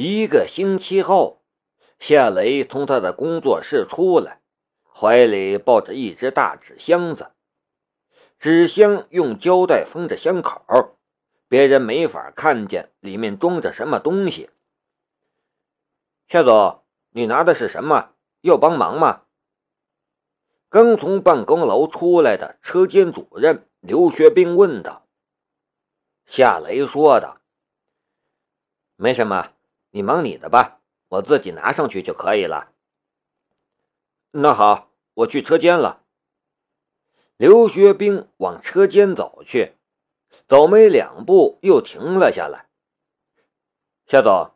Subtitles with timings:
[0.00, 1.42] 一个星期后，
[1.98, 4.40] 夏雷从他的工作室出来，
[4.84, 7.32] 怀里抱着一只大纸箱子，
[8.38, 10.96] 纸箱用胶带封着箱口，
[11.48, 14.50] 别人没法看见里面装着什么东西。
[16.28, 18.10] 夏总，你拿的是什么？
[18.42, 19.22] 要帮忙吗？
[20.68, 25.08] 刚从办公楼出来的车间主任刘学兵问道。
[26.24, 27.40] 夏雷说道
[28.94, 29.54] ：“没什么，
[29.90, 32.72] 你忙你的吧，我自己拿上去就可以了。”
[34.32, 36.02] 那好，我去车间了。
[37.36, 39.74] 刘学兵往车间走去，
[40.46, 42.66] 走没两步又停了下来。
[44.06, 44.52] 夏总，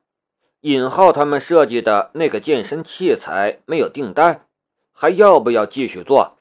[0.61, 4.49] 尹浩他们设计的那个健身器材没有订单，
[4.93, 6.39] 还要不要继续做？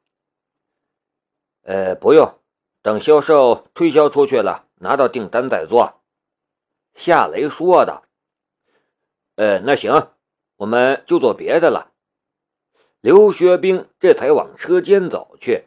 [1.63, 2.40] 呃，不用，
[2.82, 4.68] 等销售推销出去了。
[4.84, 6.02] 拿到订单再做，
[6.96, 8.02] 夏雷说的。
[9.35, 10.12] 呃，那行，
[10.58, 11.91] 我们就做别的了。
[12.99, 15.65] 刘学兵这才往车间走去。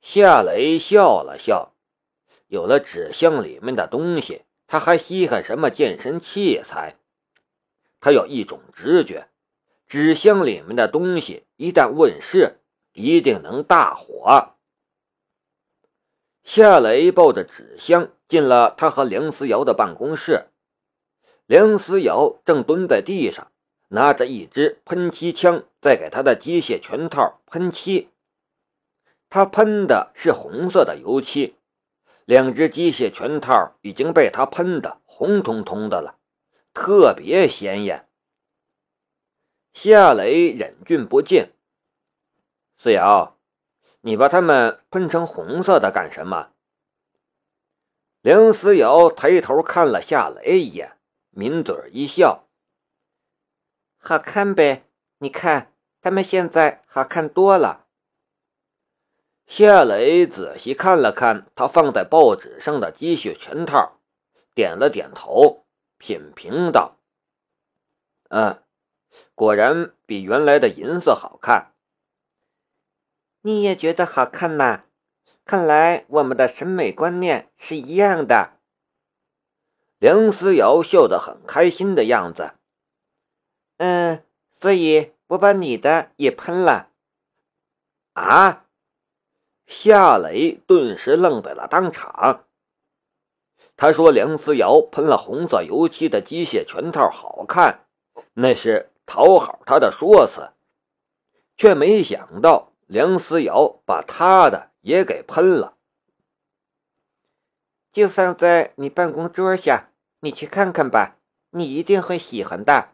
[0.00, 1.74] 夏雷笑了笑，
[2.46, 6.96] 有了纸箱里面的东西，他还稀罕什么健身器材？
[8.00, 9.28] 他有一种直觉，
[9.86, 12.60] 纸箱里面的东西一旦问世，
[12.92, 14.54] 一定能大火。
[16.44, 20.51] 夏雷抱着纸箱进了他和梁思瑶的办公室。
[21.52, 23.52] 梁思瑶正蹲在地上，
[23.88, 28.08] 拿着一支喷漆枪在给他的机械拳套喷漆。
[29.28, 31.56] 他喷的是红色的油漆，
[32.24, 36.16] 两只机械拳套已经被他喷得红彤彤的了，
[36.72, 38.08] 特别显眼。
[39.74, 41.50] 夏雷忍俊不禁
[42.80, 43.36] ：“思瑶。”
[44.00, 46.48] 你把他们喷成红色的干什么？
[48.22, 50.96] 梁思瑶抬头看了夏雷一眼，
[51.32, 52.46] 抿嘴一笑
[53.98, 54.84] ：“好看呗，
[55.18, 57.86] 你看他们现在好看多了。”
[59.46, 63.98] 夏雷仔细看了看他放在报纸上的积雪拳套，
[64.54, 65.64] 点了点头，
[65.98, 66.98] 品评道
[68.28, 68.62] ：“嗯，
[69.34, 71.72] 果然比原来的银色好看。”
[73.42, 74.84] 你也觉得好看呐？
[75.44, 78.60] 看来我们的审美观念是一样的。
[80.02, 82.54] 梁思瑶笑得很开心的样子。
[83.76, 86.88] 嗯，所以我把你的也喷了。
[88.14, 88.64] 啊！
[89.64, 92.46] 夏雷顿时愣在了当场。
[93.76, 97.86] 他说：“梁思瑶喷了红色油漆的机械拳套好看，
[98.34, 100.50] 那是讨好他的说辞，
[101.56, 105.76] 却没想到。”梁思瑶把他的也给喷了，
[107.92, 109.90] 就放在你办公桌下，
[110.24, 111.16] 你去看看吧，
[111.50, 112.90] 你一定会喜欢的。”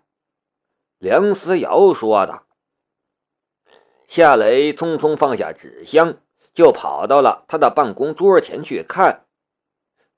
[0.99, 2.45] 梁思瑶说的。
[4.09, 6.17] 夏雷匆匆放下纸箱，
[6.55, 9.27] 就跑到了他的办公桌前去看。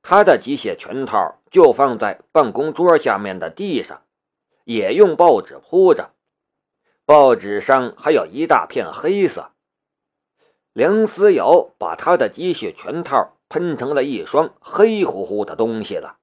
[0.02, 4.04] 他的机械拳套就放在办公桌下面的地上，
[4.62, 6.14] 也用报纸铺着，
[7.04, 9.50] 报纸上还有一大片黑色。
[10.72, 16.19] 梁思瑶把他的机械拳套喷成了一双黑乎乎的东西了。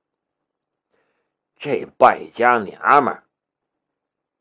[1.60, 3.24] 这败家娘们儿！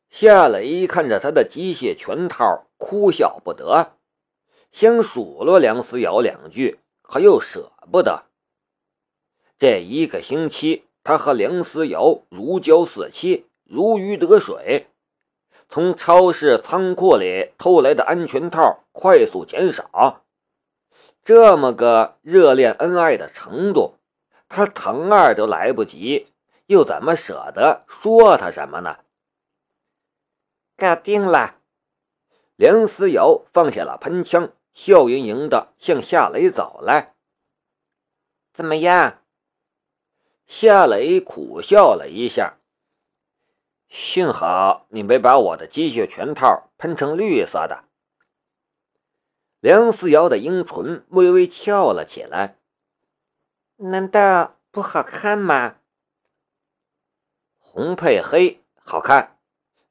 [0.09, 3.93] 夏雷看着他的机械拳套，哭笑不得，
[4.71, 8.25] 想数落梁思瑶两句，可又舍不得。
[9.57, 14.87] 这一个星期，他和梁思瑶如胶似漆，如鱼得水。
[15.69, 20.23] 从超市仓库里偷来的安全套快速减少，
[21.23, 23.95] 这么个热恋恩爱的程度，
[24.47, 26.27] 他疼爱都来不及，
[26.67, 28.99] 又怎么舍得说他什么呢？
[30.75, 31.61] 搞定了，
[32.55, 37.15] 梁思瑶放下了喷枪，笑盈盈的向夏雷走来。
[38.53, 39.23] 怎么样？
[40.45, 42.57] 夏雷苦笑了一下。
[43.89, 47.85] 幸好你没把我的机械拳套喷成绿色的。
[49.61, 52.59] 梁思瑶的樱唇微微翘了起来。
[53.77, 55.77] 难道不好看吗？
[57.77, 59.37] 红配黑好看，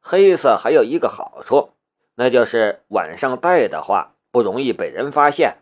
[0.01, 1.71] 黑色还有一个好处，
[2.17, 5.59] 那就是晚上戴的话不容易被人发现。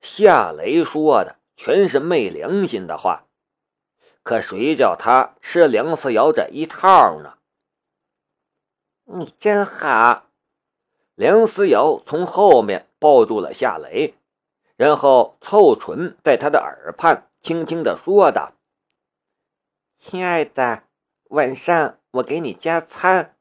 [0.00, 3.26] 夏雷说的全是昧良心的话。
[4.22, 7.34] 可谁叫他吃梁思瑶这一套呢？
[9.04, 10.24] 你真好。
[11.14, 14.14] 梁思瑶从后面抱住了夏雷，
[14.76, 18.52] 然后凑唇在他的耳畔轻轻的说道
[20.00, 20.84] ：“亲爱的，
[21.24, 23.36] 晚上我给你加餐。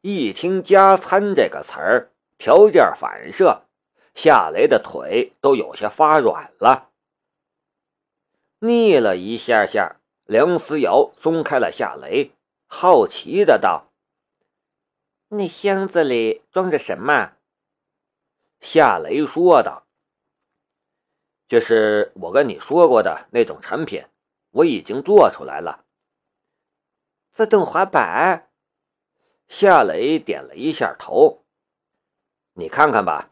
[0.00, 3.64] 一听“加餐”这个词儿，条件反射，
[4.14, 6.90] 夏雷的腿都有些发软了。
[8.60, 12.30] 腻了一下下，梁思瑶松开了夏雷，
[12.68, 13.90] 好奇的道
[15.30, 17.32] ：“那箱子里装着什么？”
[18.62, 19.84] 夏雷说道
[21.48, 24.04] ：“就是我跟你说过的那种产品，
[24.50, 25.84] 我已经做出来了。
[27.32, 28.50] 自动滑板。”
[29.48, 31.44] 夏雷点了一下头，
[32.52, 33.30] 你看看吧。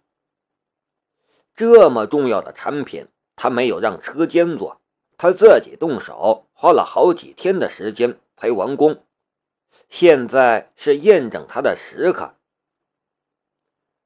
[1.55, 4.81] 这么重要的产品，他没有让车间做，
[5.19, 9.05] 他自己动手，花了好几天的时间才完工。
[9.91, 12.35] 现在是验证他的时刻。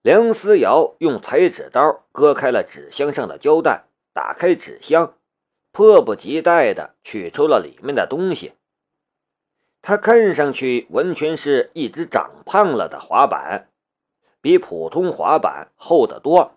[0.02, 5.16] 梁思瑶用裁纸刀割开了纸箱上的胶带，打开纸箱，
[5.72, 8.54] 迫不及待地取出了里面的东西。
[9.82, 13.70] 它看上去完全是一只长胖了的滑板，
[14.40, 16.52] 比普通滑板厚得多。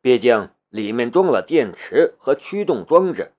[0.00, 3.32] 毕竟里面装了电池和驱动装置。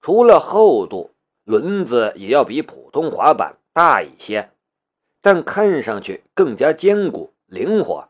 [0.00, 4.52] 除了厚度，轮子也要比普通滑板大一些，
[5.20, 8.08] 但看上去更加坚固灵活。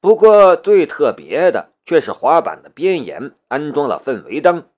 [0.00, 4.68] 不过最特别的却是滑板的边沿安装了氛围灯。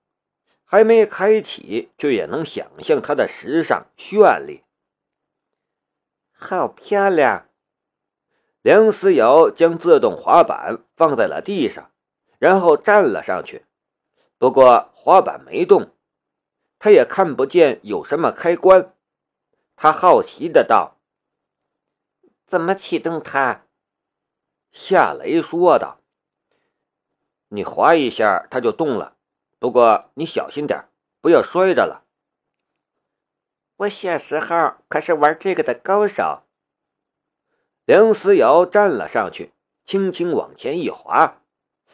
[0.65, 4.63] 还没开启，却也能想象它的时尚绚丽。
[6.33, 7.47] 好漂亮！
[8.61, 11.91] 梁思瑶将自动滑板放在了地上，
[12.39, 13.67] 然后站了上去。
[14.39, 15.93] 不过滑板没动，
[16.79, 18.95] 他也看不见有什么开关。
[19.77, 20.97] 他好奇的道
[22.47, 23.67] ：“怎么启动它？”
[24.73, 26.01] 夏雷说道
[27.55, 29.17] ：“你滑一下，它就动了。”
[29.59, 30.89] 不过你小心点，
[31.23, 32.05] 不要摔着了。
[33.77, 36.43] 我小时候可是玩这个的高手。
[37.87, 39.55] 梁思瑶站了上去，
[39.87, 41.41] 轻轻往前一滑，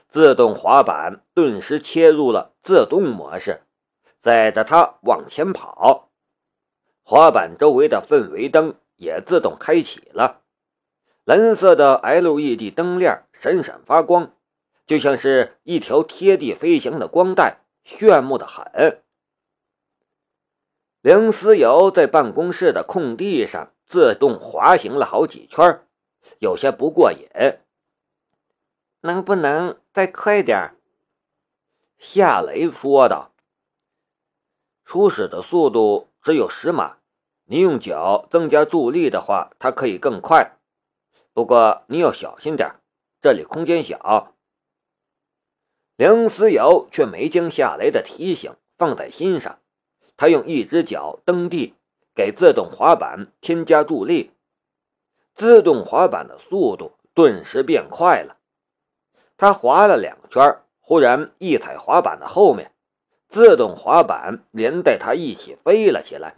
[0.08, 3.62] 自动滑板顿时切入了自动模式，
[4.20, 6.10] 载着他往前跑。
[7.04, 10.42] 滑板周围的氛围灯也自动开启了，
[11.24, 14.32] 蓝色的 LED 灯链闪闪发光。
[14.90, 19.04] 就像是一条贴地飞翔的光带，炫目的很。
[21.00, 25.86] 梁思瑶在办公室的空地上自动滑行了好几圈，
[26.40, 27.28] 有些不过瘾。
[29.02, 30.74] 能不能再快点？
[31.96, 33.30] 夏雷说道。
[34.84, 36.96] 初始的速度只有十码，
[37.44, 40.56] 你用脚增加助力的话，它可以更快。
[41.32, 42.74] 不过你要小心点，
[43.22, 44.34] 这里空间小。
[46.00, 49.58] 梁思瑶却没将夏雷的提醒放在心上，
[50.16, 51.74] 他用一只脚蹬地，
[52.14, 54.30] 给自动滑板添加助力，
[55.34, 58.38] 自动滑板的速度顿时变快了。
[59.36, 62.72] 他滑了两圈，忽然一踩滑板的后面，
[63.28, 66.36] 自动滑板连带他一起飞了起来。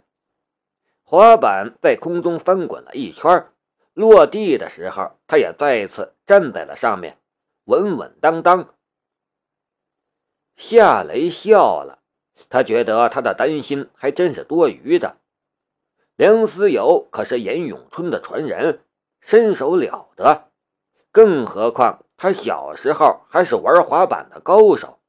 [1.05, 3.47] 滑板在空中翻滚了一圈，
[3.93, 7.17] 落地的时候，他也再次站在了上面，
[7.63, 8.67] 稳稳当当。
[10.55, 11.99] 夏雷笑了，
[12.49, 15.17] 他觉得他的担心还真是多余的。
[16.15, 18.81] 梁思友可是严永春的传人，
[19.19, 20.49] 身手了得，
[21.11, 24.99] 更何况他小时候还是玩滑板的高手。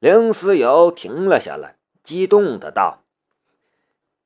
[0.00, 3.04] 梁思友停了下来，激动的道：“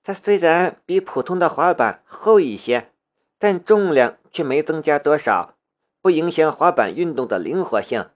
[0.03, 2.91] 它虽然比普通的滑板厚一些，
[3.39, 5.57] 但重量却没增加多少，
[6.01, 8.11] 不影响滑板运动的灵活性。”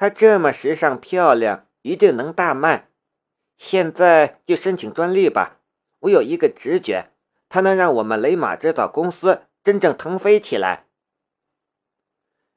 [0.00, 2.88] 它这么时尚漂亮，一定能大卖。
[3.56, 5.58] 现在就申请专利吧！
[5.98, 7.10] 我有一个直觉，
[7.48, 10.86] 它能让我们雷马制造公司真正腾飞起来。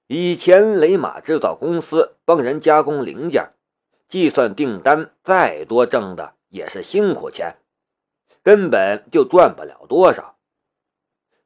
[0.05, 3.53] 以前雷马制造公司帮人加工零件，
[4.07, 7.55] 计算订单再多，挣的也是辛苦钱，
[8.43, 10.38] 根本就赚不了多少。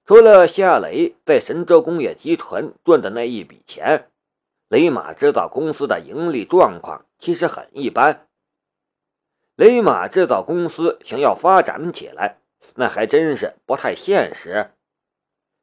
[0.06, 4.10] 除了夏雷在神州工业集团赚的那一笔钱。
[4.68, 8.28] 雷马制造公司的盈利状况其实很一般。
[9.56, 12.40] 雷马制造公司想要发展起来，
[12.76, 14.72] 那还真是不太现实。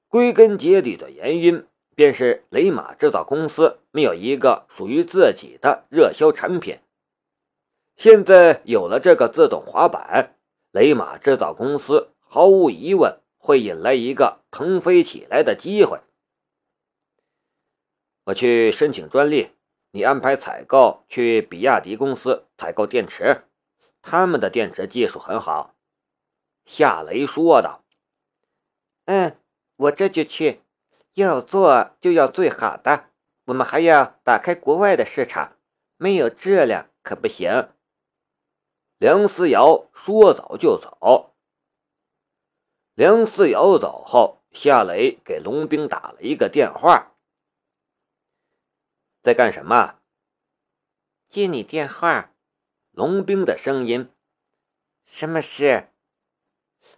[0.08, 6.78] 归根结底的原因，便是雷马制造公司没有一个属于自己的热销产品。
[7.96, 10.36] 现在有了这个自动滑板，
[10.70, 15.98] 雷马制造公司毫无疑问会引来一个腾飞起来的机会。
[18.24, 19.50] 我去申请专利，
[19.90, 23.44] 你安排采购去比亚迪公司采购电池，
[24.00, 25.74] 他们的电池技术很好。”
[26.64, 27.84] 夏雷说道。
[29.06, 29.36] “嗯，
[29.76, 30.62] 我这就去。
[31.14, 33.10] 要做就要最好的，
[33.46, 35.58] 我们还要打开国外的市场，
[35.98, 37.68] 没有质量可不行。”
[38.96, 41.34] 梁思瑶说走就走。
[42.94, 47.11] 梁思瑶走后，夏雷给龙兵打了一个电话
[49.22, 49.98] ：“在干什么？”
[51.28, 52.30] 接你电话。
[52.90, 54.10] 龙兵的声音
[55.06, 55.88] ：“什么事？”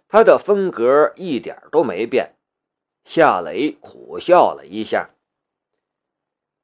[0.09, 2.35] 他的风格一点都没变。
[3.05, 5.11] 夏雷苦笑了一下：“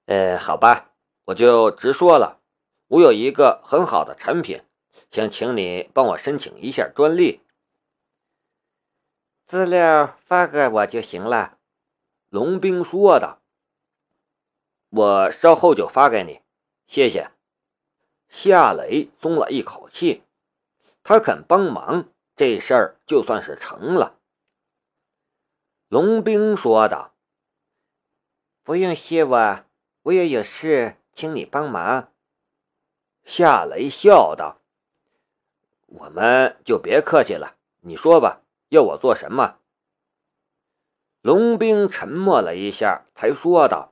[0.08, 0.92] 呃，好吧，
[1.26, 2.42] 我就直说了，
[2.88, 4.64] 我有一个很好的产品。”
[5.10, 7.42] 想请你帮我申请一下专利，
[9.46, 11.58] 资料发给我就行了。”
[12.30, 13.41] 龙兵说道。
[14.92, 16.42] “我稍后就发给你，
[16.86, 17.32] 谢谢。”
[18.30, 20.24] 夏雷松了一口气，
[21.04, 22.06] 他肯帮忙，
[22.36, 24.20] 这事儿就算是成了。
[25.90, 27.14] 龙兵说道
[28.64, 29.66] ：“不用谢我，
[30.04, 32.14] 我也有事，请你帮忙。”
[33.26, 34.60] 夏雷笑道。
[35.88, 39.58] 我们就别客气了，你说吧，要我做什么？
[41.22, 43.91] 龙兵沉默了一下，才说道：“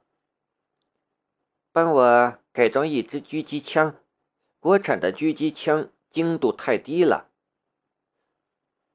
[1.72, 3.96] 帮我改装一支狙击枪，
[4.60, 7.30] 国产的狙击枪精度太低了。”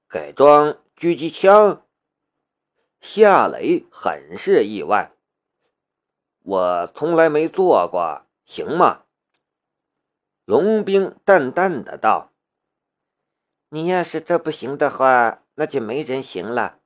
[0.09, 1.87] 改装狙击枪？
[3.01, 5.13] 夏雷很是意外，
[6.43, 9.03] 我从来没做过，行吗？
[10.45, 12.33] 龙兵淡淡的道。
[13.71, 16.81] 你要是这不行的话，那就没人行了。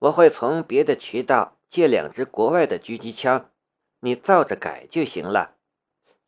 [0.00, 3.50] 我会从别的渠道借两支国外的狙击枪，
[4.00, 5.56] 你照着改就行了。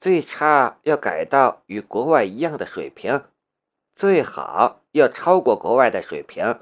[0.00, 3.24] 最差要改到与国外一样的水平，
[3.94, 6.60] 最好要超过国外的水平。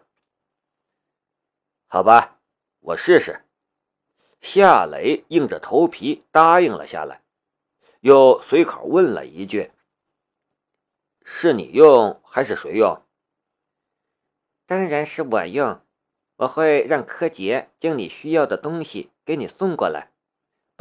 [1.87, 2.39] 好吧，
[2.81, 3.45] 我试试。
[4.41, 7.23] 夏雷硬着头皮答应了下来，
[8.01, 9.73] 又随口问了一句
[11.25, 13.03] ：“是你用还是谁用？”
[14.67, 15.81] 当然是我用，
[16.37, 20.13] 我会让柯洁将你需要的东西给你送过来，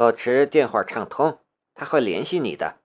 [0.00, 1.40] 保持电话畅通，
[1.74, 2.78] 他会联系你的。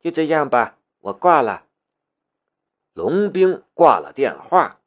[0.00, 1.68] 就这样吧，我挂了。
[2.94, 4.80] 龙兵挂了电话，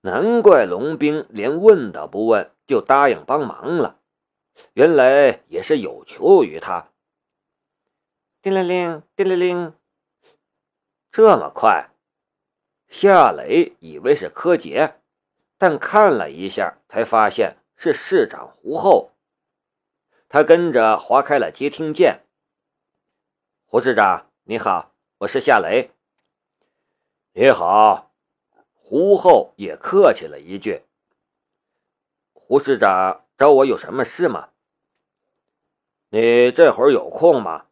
[0.00, 4.00] 难怪龙兵连问都不问就答应帮忙了，
[4.72, 6.88] 原来也是有求于他。
[8.42, 9.74] 叮铃铃，叮铃铃，
[11.12, 11.90] 这么快？
[12.88, 14.96] 夏雷以为是柯洁，
[15.56, 19.12] 但看了一下，才发现是市长胡厚。
[20.32, 22.24] 他跟着划开了接听键。
[23.66, 25.90] 胡市长，你好，我是夏雷。
[27.34, 28.14] 你好，
[28.72, 30.84] 胡厚也客气了一句。
[32.32, 34.48] 胡市长找我有什么事吗？
[36.08, 37.66] 你这会儿有空吗？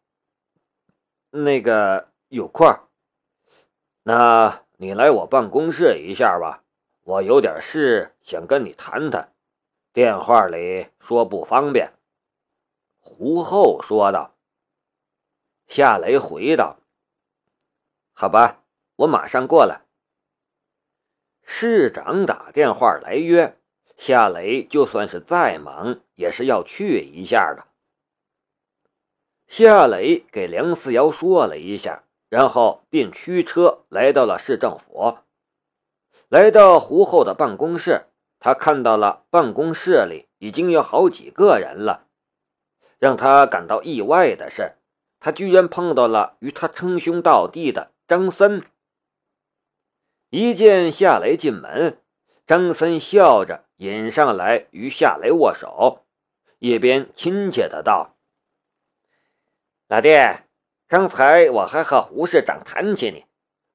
[1.31, 2.67] 那个有空。
[4.03, 4.61] 那。
[4.77, 6.63] 你来我办公室一下吧，
[7.03, 9.31] 我有点事想跟你谈谈，
[9.93, 11.91] 电话里说不方便。”
[13.01, 14.35] 胡厚说道。
[15.67, 16.77] 夏雷回道
[18.13, 18.63] ：“好吧，
[18.95, 19.81] 我马上过来。”
[21.43, 23.59] 市长打电话来约
[23.97, 27.67] 夏雷，就算是再忙，也是要去一下的。
[29.47, 32.03] 夏雷给梁思瑶说了一下。
[32.29, 35.17] 然后便驱车来到了市政府，
[36.29, 38.05] 来到胡厚的办公室，
[38.39, 42.07] 他看到了办公室里已经有好几个人了。
[43.01, 44.75] 让他感到意外的是，
[45.19, 48.63] 他居然碰到了与他称兄道弟的张森。
[50.29, 51.99] 一见夏雷进门，
[52.45, 56.05] 张森笑着引上来与夏雷握手，
[56.59, 58.15] 一边亲切的道
[59.89, 60.09] ：“老弟。”
[60.87, 63.25] 刚才我还和胡市长谈起你，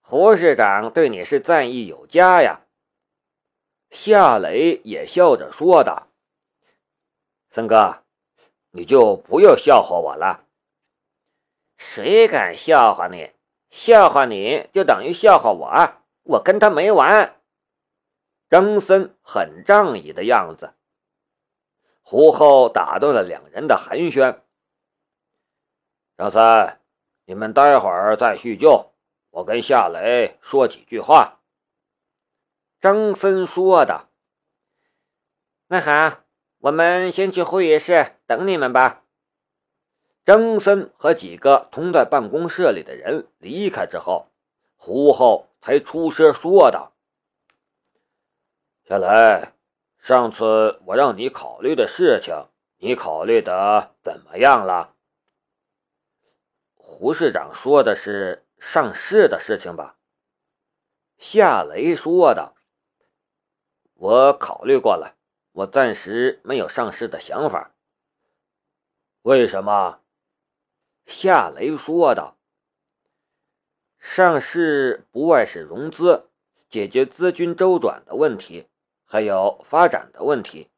[0.02, 2.60] 胡市长对你是赞誉有加呀。
[3.90, 6.08] 夏雷也笑着说道
[7.48, 8.02] ：“森哥，
[8.76, 10.44] 你就不要笑话我了。
[11.78, 13.32] 谁敢笑话你？
[13.70, 17.40] 笑话你就等于笑话我，我跟他没完。”
[18.48, 20.74] 张森很仗义的样子。
[22.02, 24.40] 胡厚打断了两人的寒暄。
[26.16, 26.80] 张三。
[27.28, 28.92] 你们待会儿再叙旧，
[29.30, 31.40] 我跟夏雷说几句话。”
[32.80, 34.08] 张森说的。
[35.66, 36.20] “那好，
[36.58, 39.02] 我们先去会议室等你们吧。”
[40.26, 44.26] 张森和几个同在办公室里的人离开之后，
[44.74, 46.92] 胡厚才出声说道
[48.82, 49.52] ：“夏雷，
[50.00, 54.94] 上次我让你考虑的事情，你考虑的怎么样了？”
[56.74, 59.96] 胡市长说的是上市的事情吧？
[61.18, 62.56] 夏雷说道
[63.94, 65.14] ：“我考虑过了，
[65.52, 67.70] 我暂时没有上市的想法。”
[69.26, 69.98] 为什么？
[71.04, 72.36] 夏雷说道
[73.98, 76.28] ：“上市不外是融资，
[76.68, 78.68] 解决资金周转的问题，
[79.04, 80.70] 还有发展的问题。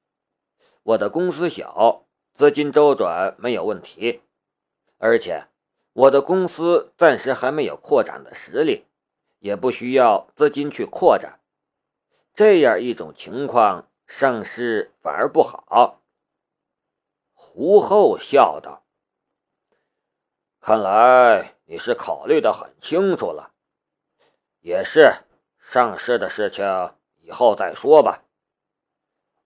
[0.83, 4.23] 我的公司小，资金周转没有问题，
[4.97, 5.45] 而且
[5.93, 8.87] 我的公司暂时还没有扩展的实力，
[9.41, 11.39] 也不需要资金去扩展。
[12.33, 16.01] 这样一种情况，上市反而不好。”
[17.59, 18.85] 胡后笑道
[20.63, 23.53] ：“看来你是考虑的很清楚了。
[24.61, 25.13] 也是，
[25.59, 26.65] 上市的事情
[27.17, 28.23] 以后再说吧。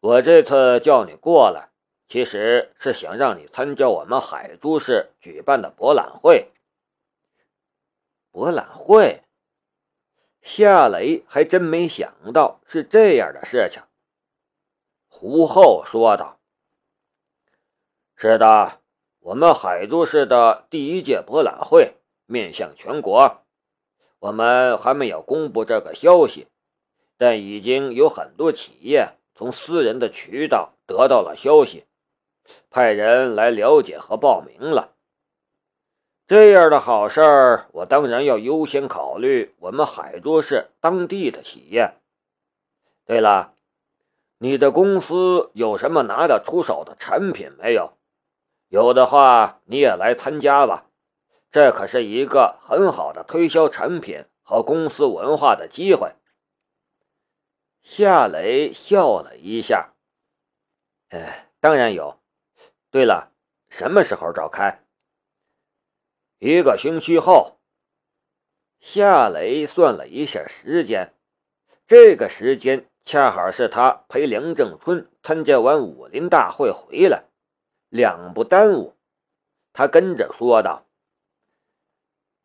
[0.00, 1.70] 我这次叫你过来，
[2.06, 6.52] 其实是想让你参加我们海珠市举办的博览会。
[8.30, 9.22] 博览会，
[10.42, 13.82] 夏雷还真没想到是这样的事情。”
[15.08, 16.41] 胡后说道。
[18.22, 18.78] 是的，
[19.18, 21.94] 我们海珠市的第一届博览会
[22.26, 23.42] 面向全国，
[24.20, 26.46] 我们还没有公布这个消息，
[27.18, 31.84] 但已经有很多企业从私人的渠道得到了消息，
[32.70, 34.92] 派人来了解和报名了。
[36.28, 41.94] 这样的好事儿，我当然要优先考虑我们海珠市当地的企业。
[43.04, 43.54] 对了，
[44.38, 47.94] 你的公司有什么拿得出手的产品没有？
[48.72, 50.86] 有的话，你也来参加吧，
[51.50, 56.14] 这可是一个很好的推销产品和公司文化的机会。
[57.82, 59.92] 夏雷笑了一下，
[61.10, 62.18] 哎，当然有。
[62.90, 63.32] 对了，
[63.68, 64.82] 什么时候召开？
[66.38, 67.58] 一个星期后。
[68.80, 71.12] 夏雷算了一下时间，
[71.86, 77.24] 这个时间恰好是他陪梁正春参加完武林大会回来。
[77.92, 78.94] 两不耽误，
[79.74, 80.86] 他跟着说道：“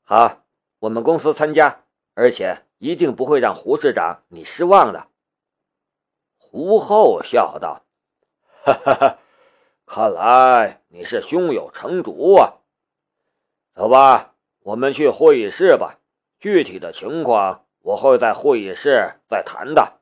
[0.03, 0.43] 好，
[0.79, 5.07] 我们公司参加，而且一定不会让胡市长你失望的。”
[6.35, 7.85] 胡厚笑道
[8.65, 9.19] ：“哈哈哈，
[9.85, 12.55] 看来你是胸有成竹啊。
[13.73, 15.97] 走吧，我们去会议室吧，
[16.41, 19.93] 具体的情况我会在会议室再谈的。”